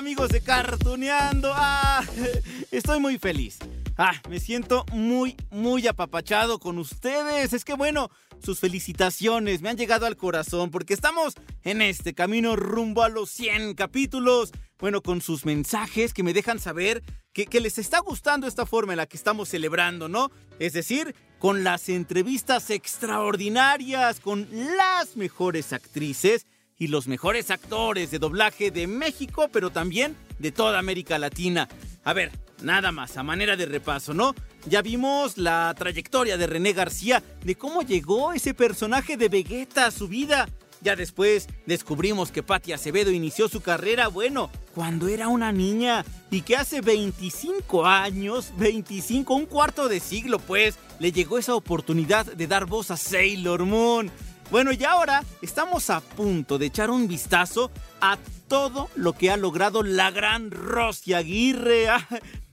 [0.00, 1.52] Amigos de Cartuneando.
[1.54, 2.02] Ah,
[2.70, 3.58] estoy muy feliz.
[3.98, 7.52] Ah, me siento muy, muy apapachado con ustedes.
[7.52, 8.10] Es que bueno,
[8.42, 13.28] sus felicitaciones me han llegado al corazón porque estamos en este camino rumbo a los
[13.28, 14.52] 100 capítulos.
[14.78, 17.02] Bueno, con sus mensajes que me dejan saber
[17.34, 20.30] que, que les está gustando esta forma en la que estamos celebrando, ¿no?
[20.58, 26.46] Es decir, con las entrevistas extraordinarias, con las mejores actrices
[26.80, 31.68] y los mejores actores de doblaje de México, pero también de toda América Latina.
[32.04, 34.34] A ver, nada más, a manera de repaso, ¿no?
[34.66, 39.90] Ya vimos la trayectoria de René García, de cómo llegó ese personaje de Vegeta a
[39.90, 40.48] su vida.
[40.80, 46.40] Ya después descubrimos que Patti Acevedo inició su carrera, bueno, cuando era una niña y
[46.40, 52.46] que hace 25 años, 25, un cuarto de siglo pues, le llegó esa oportunidad de
[52.46, 54.10] dar voz a Sailor Moon.
[54.50, 57.70] Bueno, y ahora estamos a punto de echar un vistazo
[58.00, 61.88] a todo lo que ha logrado la gran Rosy Aguirre.
[61.90, 62.06] Ah,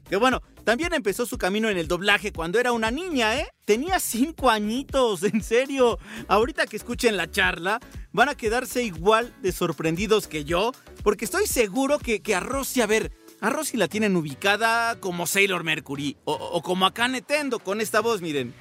[0.07, 3.47] Que bueno, también empezó su camino en el doblaje cuando era una niña, ¿eh?
[3.65, 5.99] Tenía cinco añitos, en serio.
[6.29, 7.79] Ahorita que escuchen la charla,
[8.13, 10.71] van a quedarse igual de sorprendidos que yo,
[11.03, 15.27] porque estoy seguro que, que a Rosy, a ver, a Rosy la tienen ubicada como
[15.27, 18.53] Sailor Mercury, o, como acá Netendo con esta voz, miren.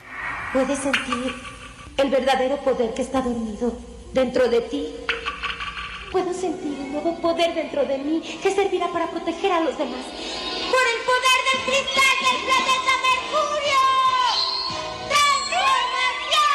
[0.52, 1.32] Puedes sentir
[1.96, 3.76] el verdadero poder que está dormido
[4.12, 4.88] dentro de ti.
[6.10, 10.04] Puedo sentir un nuevo poder dentro de mí que servirá para proteger a los demás.
[10.04, 13.82] ¡Por el poder del cristal del planeta Mercurio!
[15.08, 16.46] ¡Transformación!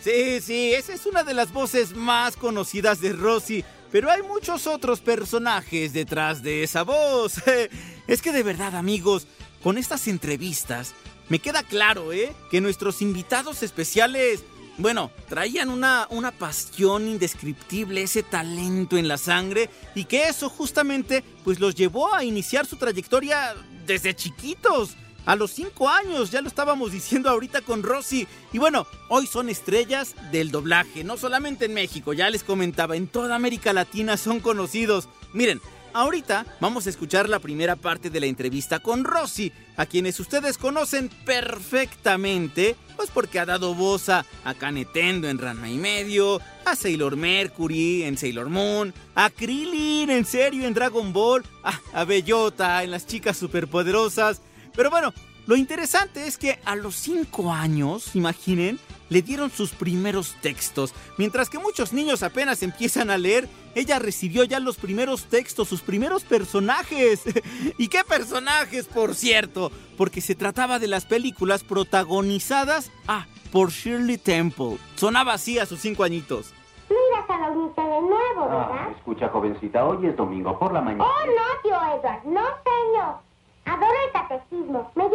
[0.00, 4.66] Sí, sí, esa es una de las voces más conocidas de Rosy, pero hay muchos
[4.66, 7.34] otros personajes detrás de esa voz.
[8.06, 9.28] Es que de verdad, amigos,
[9.62, 10.94] con estas entrevistas
[11.30, 12.34] me queda claro, ¿eh?
[12.50, 14.42] Que nuestros invitados especiales,
[14.76, 21.24] bueno, traían una, una pasión indescriptible, ese talento en la sangre, y que eso justamente
[21.44, 23.54] pues los llevó a iniciar su trayectoria
[23.86, 24.96] desde chiquitos.
[25.26, 28.26] A los 5 años, ya lo estábamos diciendo ahorita con Rosy.
[28.52, 33.06] Y bueno, hoy son estrellas del doblaje, no solamente en México, ya les comentaba, en
[33.06, 35.08] toda América Latina son conocidos.
[35.32, 35.60] Miren,
[35.92, 40.58] ahorita vamos a escuchar la primera parte de la entrevista con Rosy, a quienes ustedes
[40.58, 46.76] conocen perfectamente, pues porque ha dado voz a, a Canetendo en Ranma y Medio, a
[46.76, 52.82] Sailor Mercury en Sailor Moon, a Krillin en serio en Dragon Ball, a, a Bellota
[52.82, 54.42] en Las Chicas Superpoderosas.
[54.74, 55.12] Pero bueno,
[55.46, 58.78] lo interesante es que a los 5 años, imaginen,
[59.08, 60.94] le dieron sus primeros textos.
[61.18, 65.82] Mientras que muchos niños apenas empiezan a leer, ella recibió ya los primeros textos, sus
[65.82, 67.22] primeros personajes.
[67.78, 69.70] ¿Y qué personajes, por cierto?
[69.96, 74.78] Porque se trataba de las películas protagonizadas, ah, por Shirley Temple.
[74.94, 76.54] Sonaba así a sus 5 añitos.
[76.88, 78.68] No irás a la unita de nuevo, ¿verdad?
[78.72, 81.04] Ah, escucha, jovencita, hoy es domingo por la mañana.
[81.04, 83.30] Oh, no, tío Edward, no, señor.
[83.64, 84.90] Adoro el catecismo.
[84.94, 85.08] ¿Me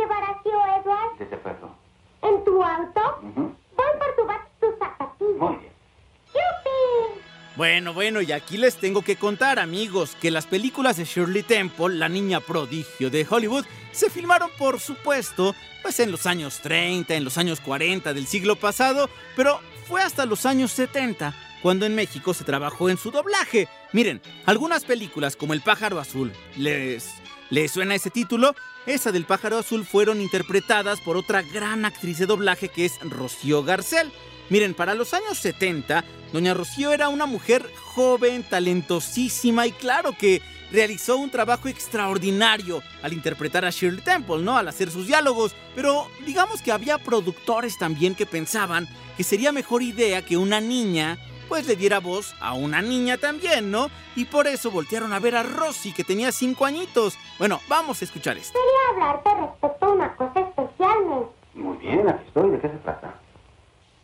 [7.75, 11.95] Bueno, bueno, y aquí les tengo que contar, amigos, que las películas de Shirley Temple,
[11.95, 17.25] la niña prodigio de Hollywood, se filmaron, por supuesto, pues en los años 30, en
[17.25, 19.59] los años 40 del siglo pasado, pero
[19.89, 23.67] fue hasta los años 70 cuando en México se trabajó en su doblaje.
[23.91, 27.09] Miren, algunas películas como El pájaro azul, ¿les,
[27.49, 28.55] ¿les suena ese título?
[28.85, 33.65] Esa del pájaro azul fueron interpretadas por otra gran actriz de doblaje que es Rocío
[33.65, 34.13] Garcel.
[34.49, 40.41] Miren, para los años 70, doña Rocío era una mujer joven, talentosísima y claro que
[40.71, 44.57] realizó un trabajo extraordinario al interpretar a Shirley Temple, ¿no?
[44.57, 45.55] Al hacer sus diálogos.
[45.73, 48.87] Pero digamos que había productores también que pensaban
[49.17, 53.71] que sería mejor idea que una niña pues le diera voz a una niña también,
[53.71, 53.89] ¿no?
[54.15, 57.17] Y por eso voltearon a ver a Rosy, que tenía cinco añitos.
[57.37, 58.57] Bueno, vamos a escuchar esto.
[58.57, 61.29] Quería hablarte respecto a una cosa especial.
[61.53, 62.49] Muy bien, aquí estoy.
[62.49, 63.24] ¿De qué se trata?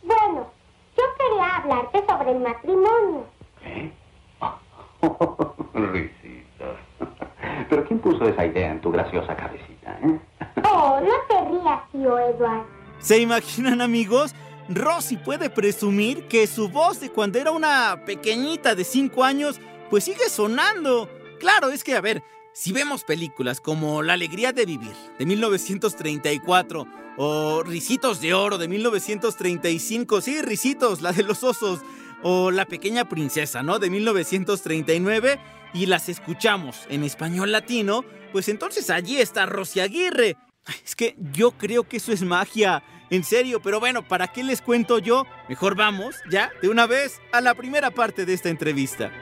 [0.02, 0.50] Bueno,
[0.96, 3.26] yo quería hablarte sobre el matrimonio.
[3.62, 3.92] ¿Qué?
[5.74, 6.76] Risitas.
[7.68, 10.18] ¿Pero quién puso esa idea en tu graciosa cabecita, eh?
[10.64, 12.66] Oh, no te rías, tío Edward.
[12.98, 14.34] ¿Se imaginan, amigos?
[14.68, 19.60] Rosy puede presumir que su voz de cuando era una pequeñita de 5 años,
[19.90, 21.08] pues sigue sonando.
[21.40, 22.22] Claro, es que, a ver,
[22.52, 28.68] si vemos películas como La alegría de vivir de 1934 o Risitos de oro de
[28.68, 31.80] 1935, sí, Risitos, la de los osos,
[32.22, 33.78] o La pequeña princesa, ¿no?
[33.78, 35.40] De 1939
[35.74, 40.36] y las escuchamos en español latino, pues entonces allí está Rosy Aguirre.
[40.84, 42.84] Es que yo creo que eso es magia.
[43.10, 45.26] En serio, pero bueno, ¿para qué les cuento yo?
[45.48, 49.12] Mejor vamos, ya, de una vez, a la primera parte de esta entrevista.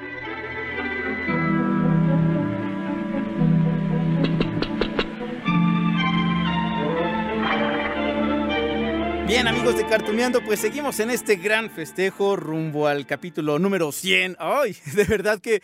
[9.30, 14.34] Bien, amigos de Cartuneando, pues seguimos en este gran festejo rumbo al capítulo número 100.
[14.40, 14.76] ¡Ay!
[14.96, 15.62] De verdad que,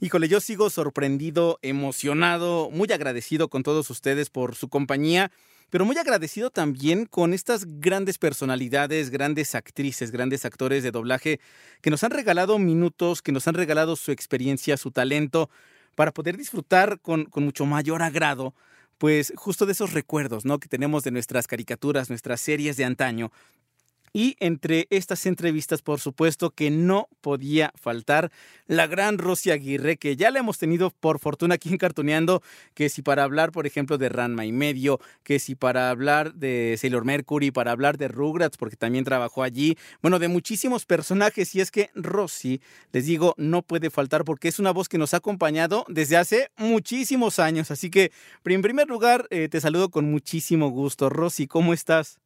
[0.00, 5.30] híjole, yo sigo sorprendido, emocionado, muy agradecido con todos ustedes por su compañía,
[5.70, 11.38] pero muy agradecido también con estas grandes personalidades, grandes actrices, grandes actores de doblaje
[11.82, 15.50] que nos han regalado minutos, que nos han regalado su experiencia, su talento,
[15.94, 18.56] para poder disfrutar con, con mucho mayor agrado
[19.04, 20.58] pues justo de esos recuerdos, ¿no?
[20.58, 23.32] Que tenemos de nuestras caricaturas, nuestras series de antaño.
[24.16, 28.30] Y entre estas entrevistas, por supuesto, que no podía faltar
[28.68, 32.40] la gran Rosy Aguirre, que ya la hemos tenido por fortuna aquí en Cartoneando,
[32.74, 36.76] que si para hablar, por ejemplo, de Ranma y medio, que si para hablar de
[36.78, 41.52] Sailor Mercury, para hablar de Rugrats, porque también trabajó allí, bueno, de muchísimos personajes.
[41.56, 42.60] Y es que Rosy,
[42.92, 46.52] les digo, no puede faltar porque es una voz que nos ha acompañado desde hace
[46.56, 47.72] muchísimos años.
[47.72, 48.12] Así que,
[48.44, 51.08] en primer lugar, eh, te saludo con muchísimo gusto.
[51.10, 52.20] Rosy, ¿cómo estás?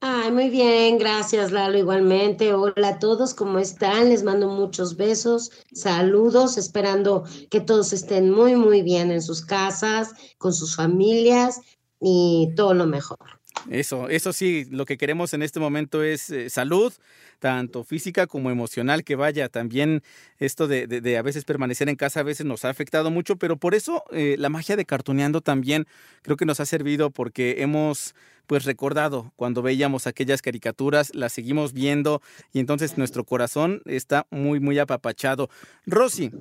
[0.00, 2.54] Ay, muy bien, gracias Lalo, igualmente.
[2.54, 4.08] Hola a todos, ¿cómo están?
[4.08, 10.12] Les mando muchos besos, saludos, esperando que todos estén muy, muy bien en sus casas,
[10.38, 11.60] con sus familias
[12.00, 13.39] y todo lo mejor.
[13.68, 16.92] Eso, eso sí, lo que queremos en este momento es eh, salud,
[17.38, 20.02] tanto física como emocional, que vaya, también
[20.38, 23.56] esto de, de, a veces permanecer en casa a veces nos ha afectado mucho, pero
[23.56, 25.86] por eso eh, la magia de cartoneando también
[26.22, 28.14] creo que nos ha servido porque hemos
[28.46, 32.20] pues recordado cuando veíamos aquellas caricaturas, las seguimos viendo
[32.52, 35.48] y entonces nuestro corazón está muy, muy apapachado.
[35.86, 36.32] Rosy,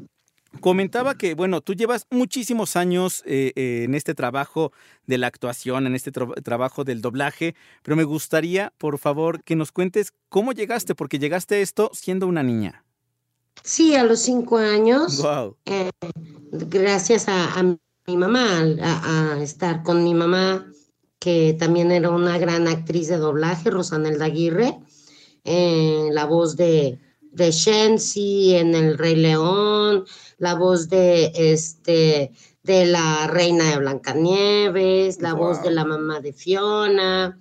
[0.61, 4.71] Comentaba que, bueno, tú llevas muchísimos años eh, eh, en este trabajo
[5.05, 9.55] de la actuación, en este tra trabajo del doblaje, pero me gustaría, por favor, que
[9.55, 12.83] nos cuentes cómo llegaste, porque llegaste a esto siendo una niña.
[13.63, 15.21] Sí, a los cinco años.
[15.21, 15.55] Wow.
[15.65, 15.91] Eh,
[16.51, 20.65] gracias a, a, mi mamá, a, a, estar con mi mamá,
[21.19, 24.79] que también era una gran actriz de doblaje, Rosanelda Aguirre,
[25.45, 26.99] la voz de,
[27.31, 30.05] de Shensi en El Rey León
[30.37, 32.31] la voz de este
[32.63, 35.47] de la reina de Blancanieves, la wow.
[35.47, 37.39] voz de la mamá de Fiona,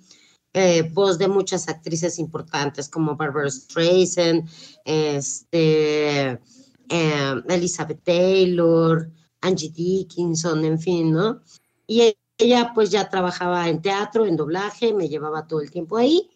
[0.53, 4.49] eh, voz de muchas actrices importantes como Barbara Streisand,
[4.85, 9.11] este, eh, Elizabeth Taylor,
[9.41, 11.41] Angie Dickinson, en fin, ¿no?
[11.85, 16.29] Y ella pues ya trabajaba en teatro, en doblaje, me llevaba todo el tiempo ahí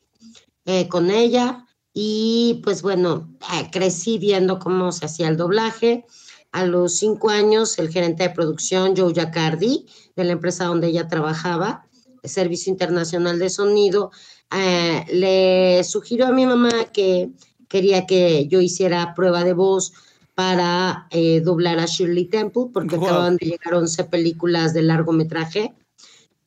[0.65, 6.05] eh, con ella y pues bueno, eh, crecí viendo cómo se hacía el doblaje
[6.51, 9.85] a los cinco años, el gerente de producción, Joe Jacardi,
[10.15, 11.85] de la empresa donde ella trabajaba,
[12.21, 14.11] el Servicio Internacional de Sonido,
[14.55, 17.31] eh, le sugirió a mi mamá que
[17.67, 19.93] quería que yo hiciera prueba de voz
[20.35, 23.05] para eh, doblar a Shirley Temple, porque wow.
[23.05, 25.73] acaban de llegar 11 películas de largometraje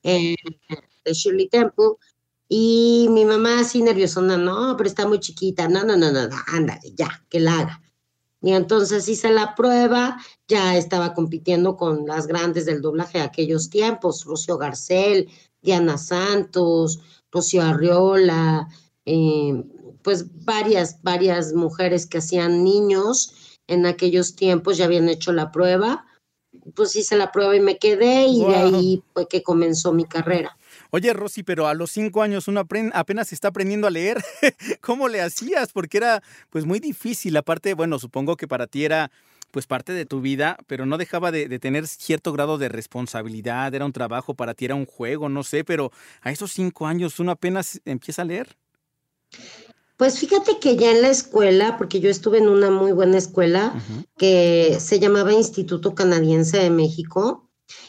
[0.02, 0.37] eh,
[1.04, 1.94] de Shirley Temple.
[2.49, 6.93] Y mi mamá así nerviosona, no, pero está muy chiquita, no, no, no, no, ándale,
[6.95, 7.83] ya, que la haga.
[8.41, 13.71] Y entonces hice la prueba, ya estaba compitiendo con las grandes del doblaje de aquellos
[13.71, 15.29] tiempos, Rocío Garcel,
[15.62, 17.00] Diana Santos,
[17.33, 18.69] Rocío Arriola,
[19.05, 19.65] eh,
[20.03, 26.07] pues varias, varias mujeres que hacían niños en aquellos tiempos ya habían hecho la prueba.
[26.75, 28.49] Pues hice la prueba y me quedé y wow.
[28.49, 30.57] de ahí fue que comenzó mi carrera.
[30.97, 34.25] Oye, Rosy, pero a los cinco años uno apenas está aprendiendo a leer.
[34.81, 35.71] ¿Cómo le hacías?
[35.71, 37.37] Porque era pues muy difícil.
[37.37, 39.11] Aparte, bueno, supongo que para ti era
[39.50, 43.75] pues parte de tu vida, pero no dejaba de, de, tener cierto grado de responsabilidad.
[43.75, 47.21] Era un trabajo para ti, era un juego, no sé, pero a esos cinco años
[47.21, 48.57] uno apenas empieza a leer.
[49.99, 53.75] Pues fíjate que ya en la escuela, porque yo estuve en una muy buena escuela
[53.75, 54.07] uh -huh.
[54.17, 57.46] que se llamaba Instituto Canadiense de México,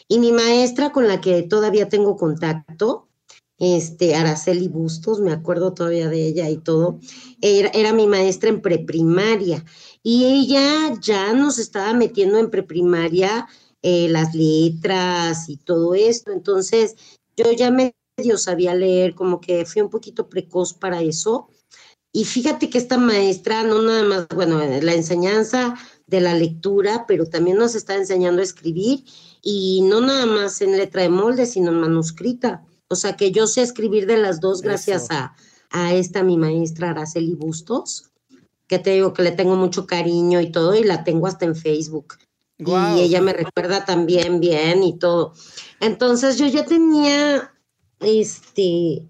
[0.08, 3.08] y mi maestra con la que todavía tengo contacto,
[3.58, 7.00] este, Araceli Bustos, me acuerdo todavía de ella y todo,
[7.40, 9.64] era, mi maestra en preprimaria.
[10.02, 13.48] Y ella ya nos estaba metiendo en preprimaria
[13.82, 16.30] eh, las letras y todo esto.
[16.32, 16.94] Entonces,
[17.36, 21.48] yo ya medio sabía leer, como que fui un poquito precoz para eso.
[22.12, 25.74] Y fíjate que esta maestra, no nada más, bueno, la enseñanza
[26.06, 29.04] de la lectura, pero también nos está enseñando a escribir
[29.42, 32.64] y no nada más en letra de molde, sino en manuscrita.
[32.88, 35.34] O sea que yo sé escribir de las dos gracias a,
[35.70, 38.10] a esta mi maestra Araceli Bustos,
[38.66, 41.54] que te digo que le tengo mucho cariño y todo, y la tengo hasta en
[41.54, 42.14] Facebook.
[42.58, 45.32] Y ella me recuerda también bien y todo.
[45.80, 47.54] Entonces yo ya tenía,
[48.00, 49.06] este,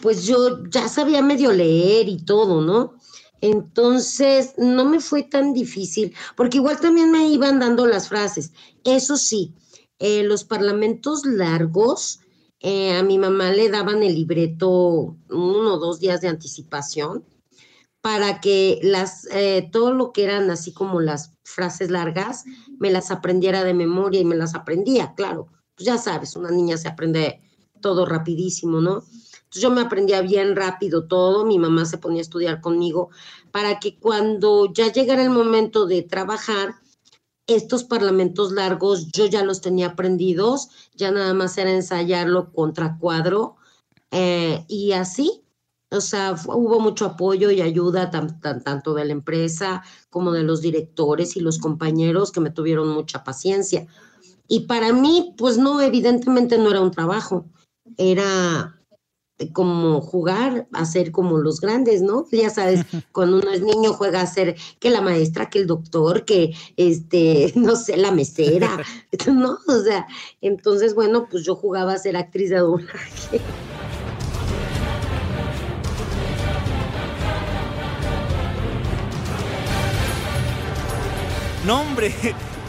[0.00, 2.94] pues yo ya sabía medio leer y todo, ¿no?
[3.40, 8.52] Entonces no me fue tan difícil, porque igual también me iban dando las frases.
[8.84, 9.54] Eso sí,
[9.98, 12.20] eh, los parlamentos largos,
[12.60, 17.24] eh, a mi mamá le daban el libreto uno o dos días de anticipación
[18.02, 22.44] para que las, eh, todo lo que eran así como las frases largas,
[22.78, 25.48] me las aprendiera de memoria y me las aprendía, claro.
[25.74, 27.42] Pues ya sabes, una niña se aprende
[27.80, 29.02] todo rapidísimo, ¿no?
[29.50, 33.10] Entonces yo me aprendía bien rápido todo, mi mamá se ponía a estudiar conmigo
[33.50, 36.76] para que cuando ya llegara el momento de trabajar,
[37.48, 43.56] estos parlamentos largos yo ya los tenía aprendidos, ya nada más era ensayarlo contra cuadro
[44.12, 45.42] eh, y así.
[45.90, 50.60] O sea, hubo mucho apoyo y ayuda tan- tanto de la empresa como de los
[50.60, 53.88] directores y los compañeros que me tuvieron mucha paciencia.
[54.46, 57.46] Y para mí, pues no, evidentemente no era un trabajo,
[57.96, 58.79] era
[59.48, 62.26] como jugar a ser como los grandes, ¿no?
[62.30, 66.24] Ya sabes, cuando uno es niño juega a ser que la maestra, que el doctor,
[66.24, 68.78] que este, no sé, la mesera,
[69.26, 69.58] ¿no?
[69.66, 70.06] O sea,
[70.40, 73.40] entonces, bueno, pues yo jugaba a ser actriz de doblaje.
[81.66, 82.12] No, hombre,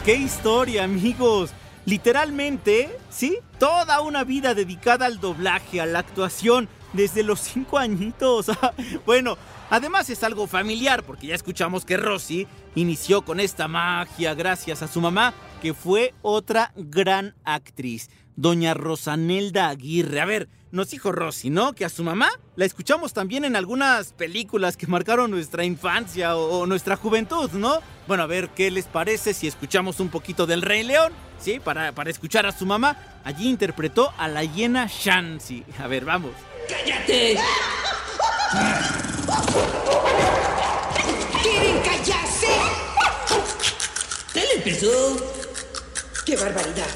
[0.04, 1.50] qué historia, amigos.
[1.86, 3.38] Literalmente, ¿sí?
[3.58, 8.50] Toda una vida dedicada al doblaje, a la actuación, desde los cinco añitos.
[9.06, 9.36] bueno,
[9.70, 14.88] además es algo familiar, porque ya escuchamos que Rosy inició con esta magia gracias a
[14.88, 20.20] su mamá, que fue otra gran actriz, doña Rosanelda Aguirre.
[20.20, 21.74] A ver, nos dijo Rosy, ¿no?
[21.74, 26.66] Que a su mamá la escuchamos también en algunas películas que marcaron nuestra infancia o,
[26.66, 27.80] nuestra juventud, ¿no?
[28.08, 31.60] Bueno, a ver qué les parece si escuchamos un poquito del Rey León, ¿sí?
[31.60, 32.96] Para, para escuchar a su mamá.
[33.22, 35.64] Allí interpretó a la hiena Shansi.
[35.78, 36.32] A ver, vamos.
[36.72, 37.36] ¡Cállate!
[41.42, 42.46] ¿Quieren callarse?
[44.32, 45.16] ¿Qué le empezó?
[46.24, 46.86] ¡Qué barbaridad!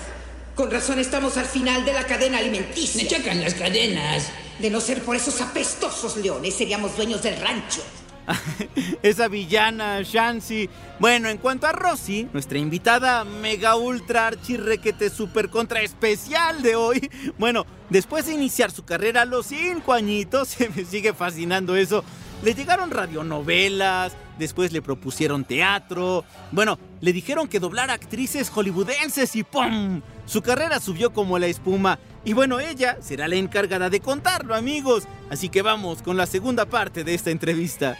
[0.54, 3.06] Con razón estamos al final de la cadena Me alimenticia.
[3.18, 4.28] chocan las cadenas.
[4.58, 7.82] De no ser por esos apestosos leones, seríamos dueños del rancho.
[9.02, 10.68] Esa villana Shansi.
[10.98, 16.74] Bueno, en cuanto a Rosy, nuestra invitada mega ultra archi requete super contra especial de
[16.76, 17.10] hoy.
[17.38, 22.04] Bueno, después de iniciar su carrera a los cinco añitos, se me sigue fascinando eso.
[22.42, 26.24] Le llegaron radionovelas, después le propusieron teatro.
[26.52, 30.02] Bueno, le dijeron que doblara actrices hollywoodenses y ¡pum!
[30.26, 31.98] Su carrera subió como la espuma.
[32.24, 35.04] Y bueno, ella será la encargada de contarlo, amigos.
[35.30, 37.96] Así que vamos con la segunda parte de esta entrevista.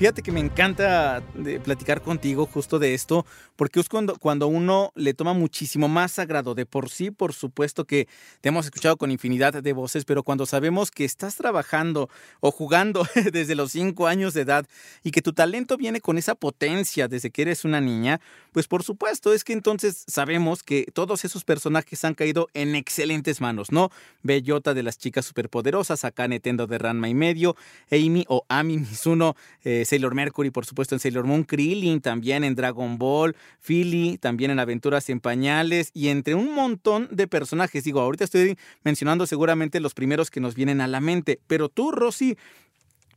[0.00, 4.92] Fíjate que me encanta de platicar contigo justo de esto, porque es cuando, cuando uno
[4.94, 8.08] le toma muchísimo más sagrado de por sí, por supuesto que
[8.40, 12.08] te hemos escuchado con infinidad de voces, pero cuando sabemos que estás trabajando
[12.40, 14.66] o jugando desde los cinco años de edad
[15.04, 18.82] y que tu talento viene con esa potencia desde que eres una niña, pues por
[18.82, 23.90] supuesto es que entonces sabemos que todos esos personajes han caído en excelentes manos, ¿no?
[24.22, 27.54] Bellota de las chicas superpoderosas, Akane Tendo de Ranma y medio,
[27.90, 32.54] Amy o Ami Mizuno, eh, Sailor Mercury, por supuesto, en Sailor Moon, Krillin también en
[32.54, 37.82] Dragon Ball, Philly también en Aventuras en Pañales y entre un montón de personajes.
[37.82, 41.90] Digo, ahorita estoy mencionando seguramente los primeros que nos vienen a la mente, pero tú,
[41.90, 42.38] Rosy,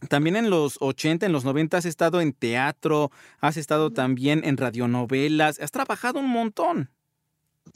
[0.10, 4.58] también en los 80, en los 90 has estado en teatro, has estado también en
[4.58, 6.90] radionovelas, has trabajado un montón.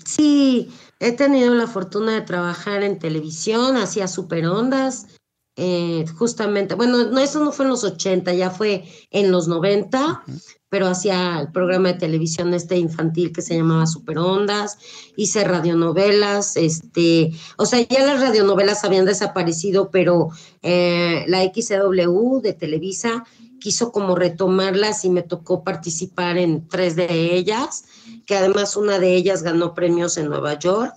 [0.05, 5.07] Sí, he tenido la fortuna de trabajar en televisión, hacía superondas,
[5.57, 10.23] eh, justamente, bueno, no, eso no fue en los 80, ya fue en los 90,
[10.69, 14.77] pero hacía el programa de televisión este infantil que se llamaba Superondas,
[15.15, 20.29] hice radionovelas, este, o sea, ya las radionovelas habían desaparecido, pero
[20.61, 23.25] eh, la XW de Televisa
[23.59, 27.85] quiso como retomarlas y me tocó participar en tres de ellas,
[28.27, 30.93] que además una de ellas ganó premios en Nueva York.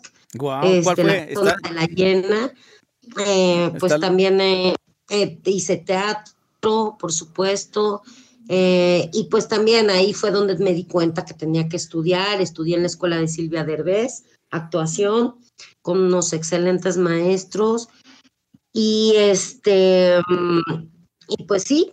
[0.64, 1.34] Este, ¿cuál la fue?
[1.34, 2.52] zona Está- de la llena.
[3.26, 4.74] Eh, pues Está- también eh,
[5.08, 8.02] eh, hice teatro, por supuesto.
[8.52, 12.40] eh, y pues también ahí fue donde me di cuenta que tenía que estudiar.
[12.40, 15.36] Estudié en la escuela de Silvia Derbez, actuación,
[15.82, 17.88] con unos excelentes maestros.
[18.72, 20.60] Y este, mm,
[21.28, 21.92] y pues sí,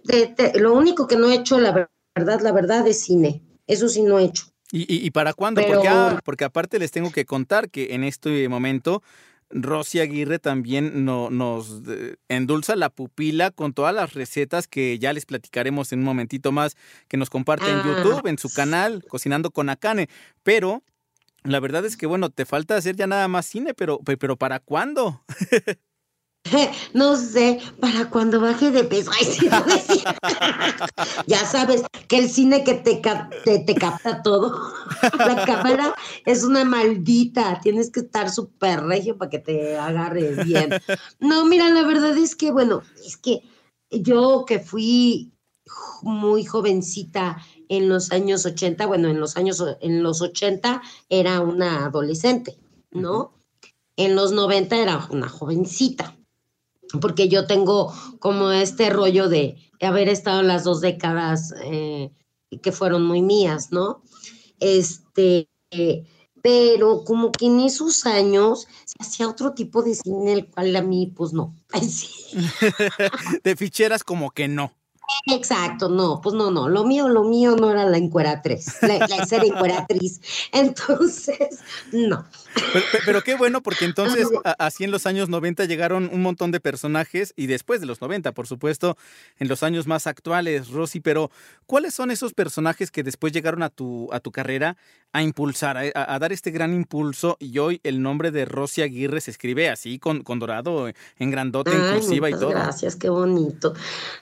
[0.56, 3.44] lo único que no he hecho, la ver- verdad, la verdad, es cine.
[3.68, 4.46] Eso sí no he hecho.
[4.72, 5.62] ¿Y, y- y para cuándo?
[5.62, 9.02] Pero- Porque, ah, porque aparte les tengo que contar que en este momento
[9.50, 15.14] Rosy Aguirre también no- nos eh, endulza la pupila con todas las recetas que ya
[15.14, 16.76] les platicaremos en un momentito más,
[17.08, 20.10] que nos comparte en Ah, YouTube, en su canal, Cocinando con Akane.
[20.44, 20.84] Pero
[21.44, 24.36] la verdad es que, bueno, te falta hacer ya nada más cine, pero, pe- pero
[24.36, 25.24] ¿para cuándo?
[26.94, 29.12] No sé, para cuando baje de peso.
[29.20, 30.14] Ay, sí, no es cierto.
[31.26, 33.02] ya sabes que el cine que te,
[33.44, 34.74] te, te capta todo.
[35.18, 35.94] La cámara
[36.26, 37.60] es una maldita.
[37.62, 40.70] Tienes que estar súper regio para que te agarre bien.
[41.20, 43.42] No, mira, la verdad es que, bueno, es que
[43.90, 45.32] yo que fui
[46.02, 47.38] muy jovencita
[47.70, 52.58] en los años 80, bueno, en los años, en los 80 era una adolescente,
[52.92, 53.34] ¿no?
[53.98, 56.18] En los 90 era una jovencita
[57.02, 62.12] porque yo tengo como este rollo de haber estado en las dos décadas eh,
[62.62, 64.02] que fueron muy mías, ¿no?
[64.60, 66.06] Este, eh,
[66.42, 70.82] pero como que en esos años se hacía otro tipo de cine, el cual a
[70.82, 71.56] mí, pues no.
[73.44, 74.72] De ficheras como que no.
[75.28, 79.26] Exacto, no, pues no, no, lo mío, lo mío no era la encueratriz, la, la
[79.26, 80.20] ser encueratriz.
[80.52, 81.60] Entonces,
[81.92, 82.26] no.
[82.74, 84.28] Pero, pe- pero qué bueno, porque entonces
[84.60, 88.32] así en los años 90 llegaron un montón de personajes y después de los 90,
[88.34, 88.98] por supuesto,
[89.40, 91.32] en los años más actuales, Rosy, pero
[91.66, 94.78] ¿cuáles son esos personajes que después llegaron a tu, a tu carrera
[95.14, 99.32] a impulsar, a, dar este gran impulso y hoy el nombre de Rosy Aguirre se
[99.32, 102.50] escribe así, con, con dorado, en grandote, en Ay, cursiva y muchas todo?
[102.52, 103.74] Gracias, qué bonito.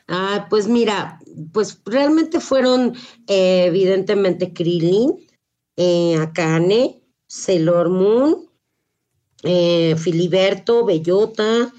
[0.07, 1.19] Ah, pues mira,
[1.51, 2.95] pues realmente fueron
[3.27, 5.25] eh, evidentemente Krillin,
[5.75, 7.01] eh, Akane,
[7.35, 8.49] Sailor Moon,
[9.43, 11.73] eh, Filiberto, Bellota,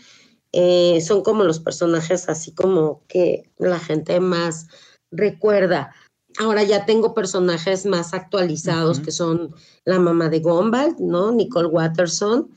[0.52, 4.66] eh, son como los personajes así como que la gente más
[5.10, 5.94] recuerda.
[6.38, 9.54] Ahora ya tengo personajes más actualizados que son
[9.86, 11.32] la mamá de Gumball, ¿no?
[11.32, 12.50] Nicole Watterson,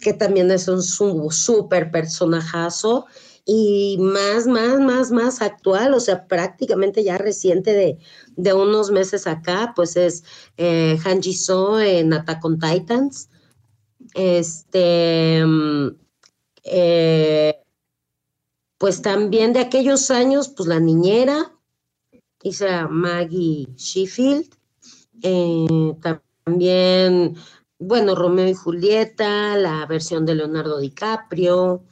[0.00, 3.06] que también es un súper personajazo
[3.44, 7.98] y más, más, más, más actual, o sea, prácticamente ya reciente de,
[8.36, 10.22] de unos meses acá, pues es
[10.56, 11.20] eh, Han
[11.80, 13.28] en Attack on Titans.
[14.14, 15.88] Este, mm,
[16.64, 17.56] eh,
[18.78, 21.52] pues también de aquellos años, pues la niñera,
[22.42, 24.54] hice a Maggie Sheffield,
[25.22, 25.94] eh,
[26.44, 27.36] también,
[27.78, 31.84] bueno, Romeo y Julieta, la versión de Leonardo DiCaprio,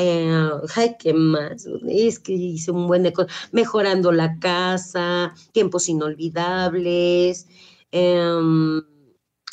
[0.00, 1.66] eh, ay, ¿qué más?
[1.88, 7.46] Es que hice un buen de cosas, mejorando la casa, tiempos inolvidables,
[7.92, 8.82] em,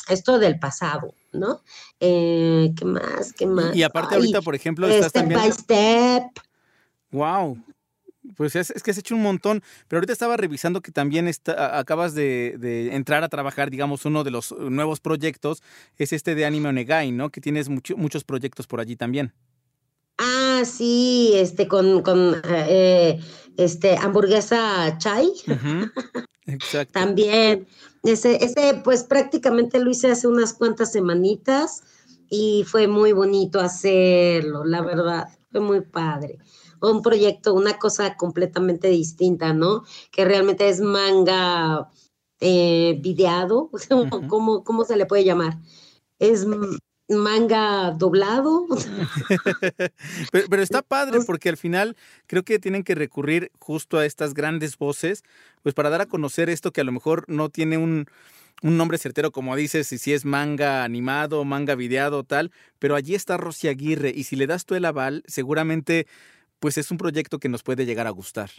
[0.09, 1.61] esto del pasado, ¿no?
[1.99, 3.33] Eh, ¿Qué más?
[3.33, 3.75] ¿Qué más?
[3.75, 5.39] Y aparte Ay, ahorita, por ejemplo, estás step también...
[5.41, 6.23] by step.
[7.11, 7.57] Wow.
[8.35, 11.79] Pues es, es que has hecho un montón, pero ahorita estaba revisando que también está,
[11.79, 15.63] acabas de, de entrar a trabajar, digamos, uno de los nuevos proyectos
[15.97, 17.29] es este de Anime Onegai, ¿no?
[17.29, 19.33] Que tienes mucho- muchos proyectos por allí también.
[20.17, 23.19] Ah, sí, este, con, con eh,
[23.57, 25.31] este, hamburguesa chai.
[26.47, 26.93] Exacto.
[26.93, 27.67] También,
[28.03, 31.83] ese, ese, pues prácticamente lo hice hace unas cuantas semanitas
[32.29, 36.39] y fue muy bonito hacerlo, la verdad, fue muy padre.
[36.81, 39.83] Un proyecto, una cosa completamente distinta, ¿no?
[40.11, 41.89] Que realmente es manga
[42.39, 43.69] eh, videado,
[44.29, 45.57] ¿cómo, cómo se le puede llamar?
[46.19, 46.45] Es
[47.09, 48.67] manga doblado.
[50.31, 51.95] Pero, pero está padre porque al final
[52.27, 55.23] creo que tienen que recurrir justo a estas grandes voces,
[55.63, 58.07] pues para dar a conocer esto que a lo mejor no tiene un,
[58.61, 63.15] un nombre certero, como dices, y si es manga animado, manga videado, tal, pero allí
[63.15, 66.07] está Rosy Aguirre y si le das tú el aval, seguramente
[66.59, 68.49] pues es un proyecto que nos puede llegar a gustar.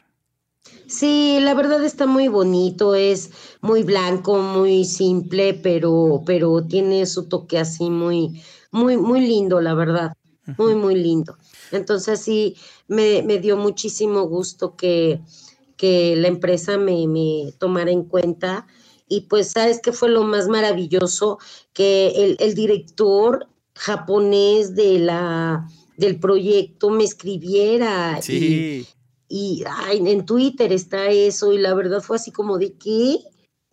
[0.87, 7.29] Sí, la verdad está muy bonito, es muy blanco, muy simple, pero, pero tiene su
[7.29, 10.13] toque así muy, muy, muy lindo, la verdad,
[10.57, 11.37] muy, muy lindo.
[11.73, 15.21] Entonces sí, me, me dio muchísimo gusto que,
[15.77, 18.67] que la empresa me, me tomara en cuenta.
[19.09, 21.39] Y pues, ¿sabes qué fue lo más maravilloso?
[21.73, 25.67] Que el, el director japonés de la,
[25.97, 28.19] del proyecto me escribiera.
[28.19, 28.87] y- Sí.
[29.29, 33.19] Y ay, en Twitter está eso, y la verdad fue así como de que,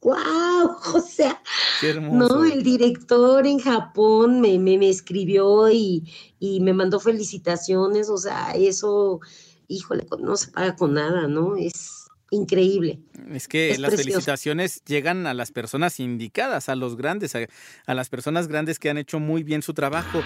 [0.02, 0.16] wow,
[0.96, 1.42] o sea,
[1.82, 2.36] Qué hermoso.
[2.40, 8.18] no, el director en Japón me, me, me escribió y, y me mandó felicitaciones, o
[8.18, 9.20] sea, eso,
[9.68, 11.56] híjole, no se paga con nada, ¿no?
[11.56, 13.00] Es increíble.
[13.32, 14.12] Es que Es las precioso.
[14.16, 17.40] felicitaciones llegan a las personas indicadas, a los grandes, a,
[17.86, 20.22] a las personas grandes que han hecho muy bien su trabajo.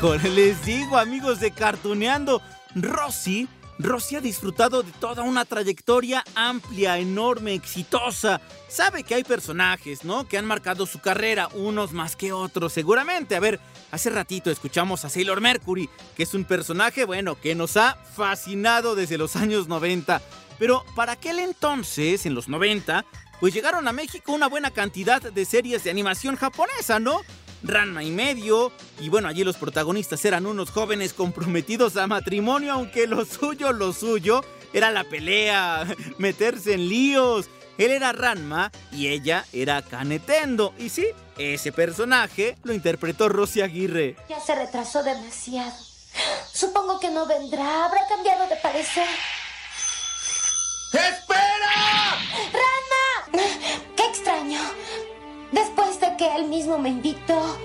[0.00, 2.40] Les digo, amigos de Cartuneando,
[2.76, 3.48] Rosy,
[3.80, 8.40] Rosy ha disfrutado de toda una trayectoria amplia, enorme, exitosa.
[8.68, 10.28] Sabe que hay personajes, ¿no?
[10.28, 13.34] Que han marcado su carrera, unos más que otros, seguramente.
[13.34, 13.58] A ver,
[13.90, 18.94] hace ratito escuchamos a Sailor Mercury, que es un personaje, bueno, que nos ha fascinado
[18.94, 20.22] desde los años 90.
[20.60, 23.04] Pero para aquel entonces, en los 90,
[23.40, 27.20] pues llegaron a México una buena cantidad de series de animación japonesa, ¿no?
[27.62, 33.06] Ranma y medio, y bueno, allí los protagonistas eran unos jóvenes comprometidos a matrimonio, aunque
[33.06, 34.42] lo suyo, lo suyo,
[34.72, 35.86] era la pelea,
[36.18, 37.48] meterse en líos.
[37.78, 40.74] Él era Ranma y ella era Kanetendo.
[40.78, 41.06] Y sí,
[41.38, 44.16] ese personaje lo interpretó Rosy Aguirre.
[44.28, 45.72] Ya se retrasó demasiado.
[46.52, 47.84] Supongo que no vendrá.
[47.84, 49.06] Habrá cambiado de parecer.
[50.92, 52.18] ¡Espera!
[52.52, 53.48] ¡Ranma!
[53.94, 54.60] ¡Qué extraño!
[55.52, 57.56] Después de que él mismo me invitó,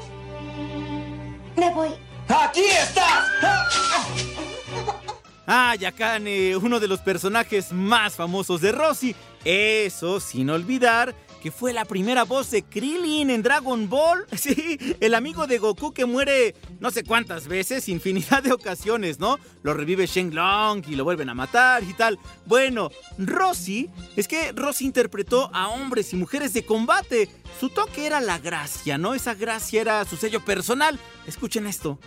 [1.55, 1.89] me voy.
[2.27, 3.25] ¡Aquí estás!
[5.45, 9.13] Ah, Yakane, uno de los personajes más famosos de Rosy.
[9.43, 11.13] Eso sin olvidar
[11.43, 14.25] que fue la primera voz de Krillin en Dragon Ball.
[14.43, 19.39] Sí, el amigo de Goku que muere no sé cuántas veces, infinidad de ocasiones, ¿no?
[19.61, 22.17] Lo revive Shenlong y lo vuelven a matar y tal.
[22.45, 27.29] Bueno, Rosy, es que Rosy interpretó a hombres y mujeres de combate.
[27.59, 29.13] Su toque era la gracia, ¿no?
[29.13, 30.97] Esa gracia era su sello personal.
[31.27, 31.99] Escuchen esto.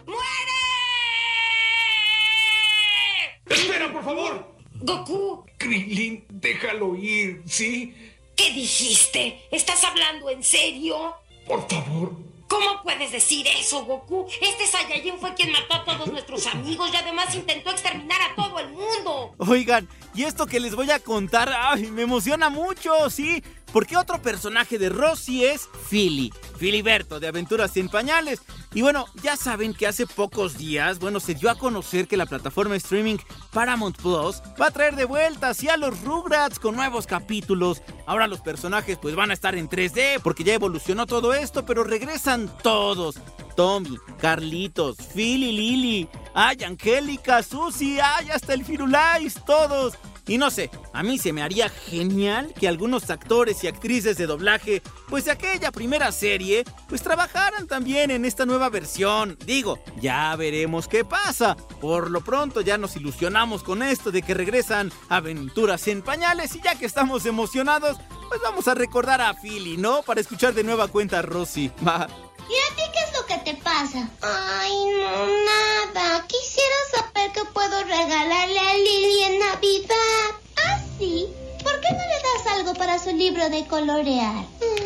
[3.46, 4.56] ¡Espera, por favor!
[4.80, 7.94] Goku, Krillin, déjalo ir, ¿sí?
[8.36, 9.40] ¿Qué dijiste?
[9.50, 11.16] ¿Estás hablando en serio?
[11.46, 12.12] Por favor.
[12.48, 14.26] ¿Cómo puedes decir eso, Goku?
[14.40, 18.60] Este Saiyajin fue quien mató a todos nuestros amigos y además intentó exterminar a todo
[18.60, 19.34] el mundo.
[19.38, 23.42] Oigan, y esto que les voy a contar, ay, me emociona mucho, sí.
[23.76, 28.40] Porque otro personaje de Rosy es Philly, Filiberto de Aventuras en Pañales.
[28.72, 32.24] Y bueno, ya saben que hace pocos días, bueno, se dio a conocer que la
[32.24, 33.18] plataforma de streaming
[33.52, 37.82] Paramount Plus va a traer de vuelta así a los Rugrats con nuevos capítulos.
[38.06, 41.84] Ahora los personajes pues van a estar en 3D porque ya evolucionó todo esto, pero
[41.84, 43.16] regresan todos.
[43.56, 49.98] Tommy, Carlitos, Philly, Lily, ay, Angélica, Susi, ay, hasta el Firulais, todos.
[50.26, 54.26] Y no sé, a mí se me haría genial que algunos actores y actrices de
[54.26, 59.38] doblaje, pues de aquella primera serie, pues trabajaran también en esta nueva versión.
[59.46, 61.56] Digo, ya veremos qué pasa.
[61.80, 66.60] Por lo pronto ya nos ilusionamos con esto de que regresan aventuras en pañales y
[66.60, 67.96] ya que estamos emocionados,
[68.28, 70.02] pues vamos a recordar a Philly, ¿no?
[70.02, 71.70] Para escuchar de nueva cuenta a Rosy.
[71.86, 72.08] Va.
[72.48, 74.08] ¿Y a ti qué es lo que te pasa?
[74.22, 76.26] Ay, no, nada.
[76.26, 80.26] Quisiera saber qué puedo regalarle a Lily en Navidad.
[80.56, 81.26] ¿Ah, sí?
[81.62, 84.44] ¿Por qué no le das algo para su libro de colorear?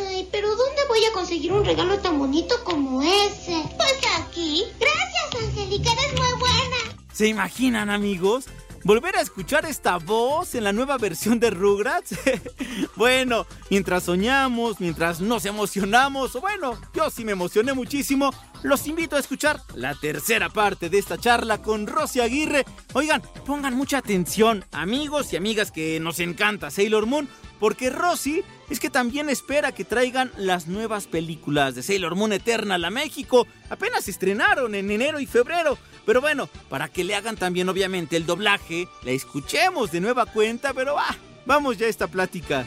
[0.08, 3.62] Ay, pero ¿dónde voy a conseguir un regalo tan bonito como ese?
[3.76, 4.64] Pues aquí.
[4.78, 6.76] Gracias, Angélica, eres muy buena.
[7.12, 8.46] ¿Se imaginan, amigos?
[8.82, 12.14] ¿Volver a escuchar esta voz en la nueva versión de Rugrats?
[12.96, 18.30] bueno, mientras soñamos, mientras nos emocionamos, o bueno, yo sí me emocioné muchísimo,
[18.62, 22.64] los invito a escuchar la tercera parte de esta charla con Rosy Aguirre.
[22.94, 27.28] Oigan, pongan mucha atención, amigos y amigas que nos encanta Sailor Moon,
[27.60, 32.84] porque Rosy es que también espera que traigan las nuevas películas de Sailor Moon Eternal
[32.84, 33.46] a México.
[33.68, 35.78] Apenas estrenaron en enero y febrero.
[36.06, 40.72] Pero bueno, para que le hagan también obviamente el doblaje, la escuchemos de nueva cuenta,
[40.72, 42.64] pero ah, vamos ya a esta plática.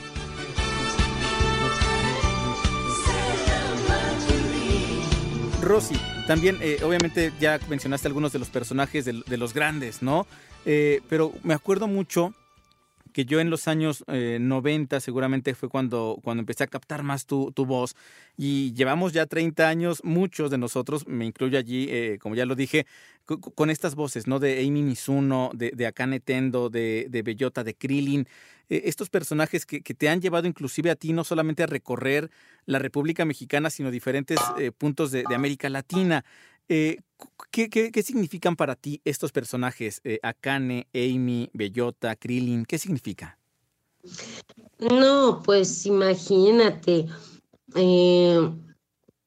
[5.62, 5.96] Rosy,
[6.28, 10.28] también eh, obviamente ya mencionaste algunos de los personajes de, de los grandes, ¿no?
[10.66, 12.34] Eh, pero me acuerdo mucho
[13.14, 17.26] que yo en los años eh, 90 seguramente fue cuando, cuando empecé a captar más
[17.26, 17.96] tu, tu, voz
[18.36, 22.56] y llevamos ya 30 años, muchos de nosotros, me incluyo allí, eh, como ya lo
[22.56, 22.86] dije,
[23.26, 24.40] con estas voces, ¿no?
[24.40, 28.28] De Amy Mizuno, de, de Akane Tendo, de, Bellota, de Krillin,
[28.70, 32.30] eh, estos personajes que, que, te han llevado inclusive a ti no solamente a recorrer
[32.66, 36.26] la República Mexicana, sino diferentes eh, puntos de, de América Latina.
[37.24, 40.02] Eh, ¿qué, qué, qué, significan para ti estos personajes?
[40.04, 43.38] Eh, Akane, Amy, Bellota, Krillin, ¿qué significa?
[44.80, 47.08] No, pues imagínate.
[47.76, 48.52] Eh,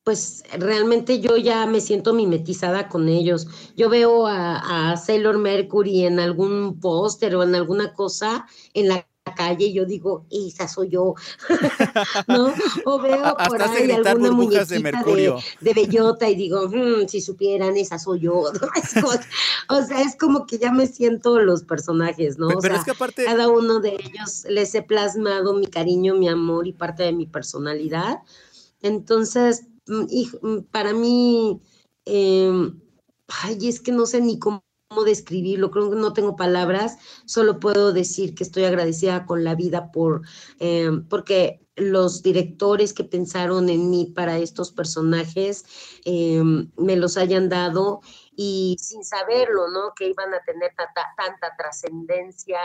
[0.04, 3.48] pues realmente yo ya me siento mimetizada con ellos.
[3.76, 9.06] Yo veo a, a Sailor Mercury en algún póster o en alguna cosa en la
[9.34, 11.14] calle y yo digo, esa soy yo,
[12.28, 12.52] ¿no?
[12.84, 15.38] O veo por Hasta ahí alguna muñequita de, mercurio.
[15.60, 18.32] de, de, bellota y digo, mmm, si supieran, esa soy yo.
[19.68, 22.48] o sea, es como que ya me siento los personajes, ¿no?
[22.48, 23.24] Pero, o sea, es que aparte...
[23.24, 27.26] cada uno de ellos les he plasmado mi cariño, mi amor y parte de mi
[27.26, 28.18] personalidad.
[28.80, 29.66] Entonces,
[30.08, 30.30] y
[30.70, 31.60] para mí...
[32.08, 32.70] Eh,
[33.28, 34.65] ay, es que no sé ni cómo
[35.04, 39.90] describirlo, creo que no tengo palabras, solo puedo decir que estoy agradecida con la vida
[39.90, 40.22] por,
[40.60, 45.64] eh, porque los directores que pensaron en mí para estos personajes
[46.04, 46.42] eh,
[46.76, 48.00] me los hayan dado
[48.34, 49.92] y sin saberlo, ¿no?
[49.94, 52.58] Que iban a tener tanta, trascendencia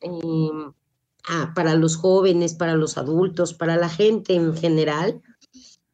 [0.00, 0.72] em,
[1.28, 5.22] ah, para los jóvenes, para los adultos, para la gente en general.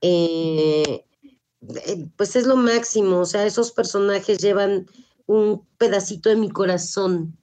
[0.01, 1.05] Eh,
[2.17, 4.87] pues es lo máximo, o sea, esos personajes llevan
[5.29, 7.39] un pedacito de mi corazón,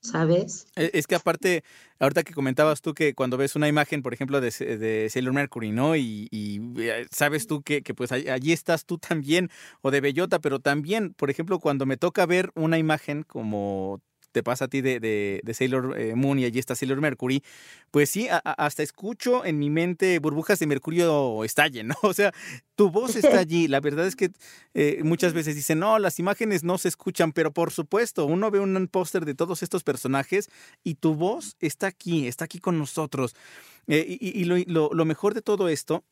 [0.00, 0.68] ¿sabes?
[0.76, 1.64] E, es que aparte,
[1.98, 5.72] ahorita que comentabas tú que cuando ves una imagen, por ejemplo, de, de Sailor Mercury,
[5.72, 5.96] ¿no?
[5.96, 6.28] Y,
[6.78, 9.50] eh, sabes tú que, que, pues allí estás tú también,
[9.82, 14.00] o de Bellota, pero también, por ejemplo, cuando me toca ver una imagen como
[14.36, 17.42] te pasa a ti de, de, Sailor eh, Moon y allí está Sailor Mercury,
[17.90, 21.94] pues sí, hasta escucho en mi mente burbujas de mercurio estallen, ¿no?
[22.02, 22.34] O sea,
[22.74, 23.66] tu voz está allí.
[23.66, 24.32] La verdad es que
[24.74, 28.60] eh, muchas veces dicen, no, las imágenes no se escuchan, pero por supuesto, uno ve
[28.60, 30.50] un póster de todos estos personajes
[30.84, 33.34] y tu voz está aquí, está aquí con nosotros.
[33.86, 36.04] Eh, y, lo, lo mejor de todo esto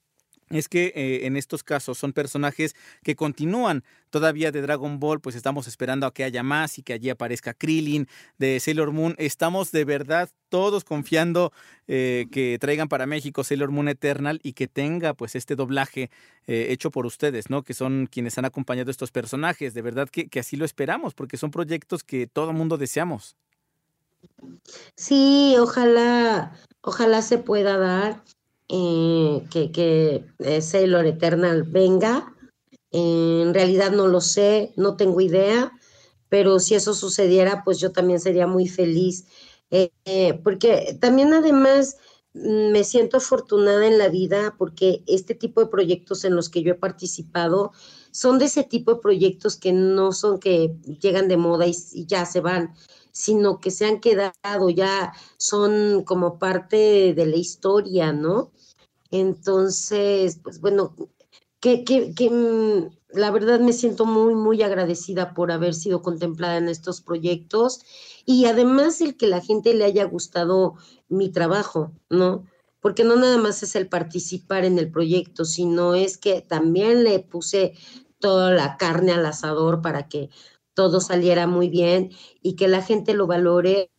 [0.50, 5.34] es que eh, en estos casos son personajes que continúan todavía de Dragon Ball, pues
[5.34, 9.72] estamos esperando a que haya más y que allí aparezca Krillin, de Sailor Moon, estamos
[9.72, 11.52] de verdad todos confiando
[11.88, 16.10] eh, que traigan para México Sailor Moon Eternal y que tenga pues este doblaje
[16.46, 17.62] eh, hecho por ustedes, ¿no?
[17.62, 21.36] Que son quienes han acompañado estos personajes, de verdad que, que así lo esperamos, porque
[21.36, 23.36] son proyectos que todo mundo deseamos.
[24.96, 26.52] Sí, ojalá,
[26.82, 28.22] ojalá se pueda dar.
[28.68, 32.34] Eh, que, que eh, Sailor Eternal venga.
[32.90, 35.72] en realidad no lo sé, no tengo idea,
[36.28, 39.26] pero si eso sucediera, pues yo también sería muy feliz,
[39.70, 41.96] eh, porque también además
[42.34, 46.62] mm, me siento afortunada en la vida porque este tipo de proyectos en los que
[46.62, 47.72] yo he participado
[48.12, 52.24] son de ese tipo de proyectos que no son que llegan de moda y ya
[52.26, 52.74] se van,
[53.14, 58.50] sino que se han quedado, ya son como parte de la historia, ¿no?
[59.12, 60.96] Entonces, pues bueno,
[61.60, 66.56] que, que, que mm, la verdad me siento muy, muy agradecida por haber sido contemplada
[66.56, 67.80] en estos proyectos
[68.26, 70.74] y además el que la gente le haya gustado
[71.08, 72.44] mi trabajo, ¿no?
[72.80, 77.20] Porque no nada más es el participar en el proyecto, sino es que también le
[77.20, 77.74] puse
[78.18, 80.30] toda la carne al asador para que
[80.74, 82.10] todo saliera muy bien
[82.42, 83.90] y que la gente lo valore,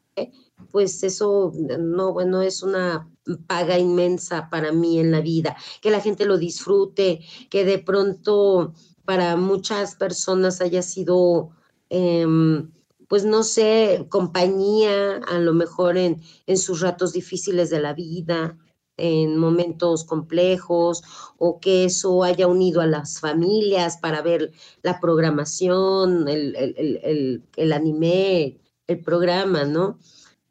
[0.71, 3.09] pues eso no, bueno, es una
[3.47, 8.73] paga inmensa para mí en la vida, que la gente lo disfrute, que de pronto
[9.05, 11.51] para muchas personas haya sido,
[11.89, 12.71] em,
[13.07, 18.57] pues no sé, compañía, a lo mejor en, en sus ratos difíciles de la vida,
[18.97, 21.03] en momentos complejos
[21.37, 27.73] o que eso haya unido a las familias para ver la programación, el, el, el,
[27.73, 29.99] anime, el programa, ¿no?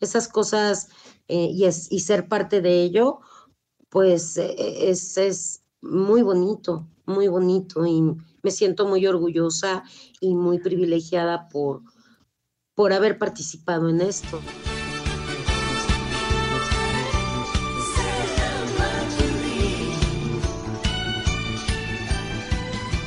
[0.00, 0.88] Esas cosas
[1.28, 3.20] eh, y, es, y ser parte de ello,
[3.88, 4.54] pues eh,
[4.90, 8.02] es, es muy bonito, muy bonito y
[8.42, 9.84] me siento muy orgullosa
[10.20, 11.82] y muy privilegiada por,
[12.74, 14.40] por haber participado en esto.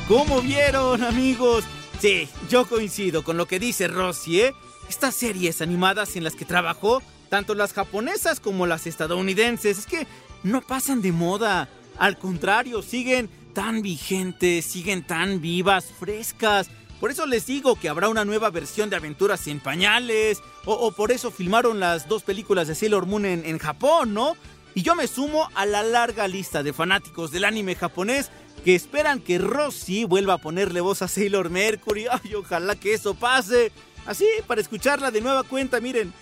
[0.08, 1.64] ¿Cómo vieron, amigos?
[2.00, 4.54] Sí, yo coincido con lo que dice Rosy, ¿eh?
[4.88, 10.06] Estas series animadas en las que trabajó, tanto las japonesas como las estadounidenses, es que
[10.42, 11.68] no pasan de moda.
[11.98, 16.70] Al contrario, siguen tan vigentes, siguen tan vivas, frescas.
[17.00, 20.40] Por eso les digo que habrá una nueva versión de Aventuras en Pañales.
[20.64, 24.38] O, por eso filmaron las dos películas de Sailor Moon en, en Japón, ¿no?
[24.74, 28.30] Y yo me sumo a la larga lista de fanáticos del anime japonés
[28.64, 32.06] que esperan que Rossi vuelva a ponerle voz a Sailor Mercury.
[32.10, 33.72] Ay, ojalá que eso pase.
[34.06, 36.12] Así, para escucharla de nueva cuenta, miren.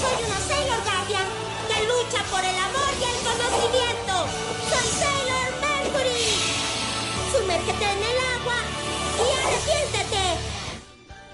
[0.00, 1.26] Soy una Sailor Guardian
[1.68, 4.14] que lucha por el amor y el conocimiento.
[4.68, 6.28] Soy Sailor Mercury.
[7.32, 8.58] Sumérgete en el agua
[9.18, 10.24] y arrepiéntete.